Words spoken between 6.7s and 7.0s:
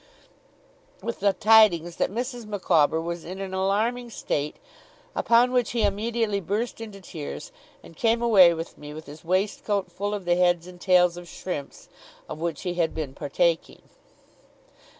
into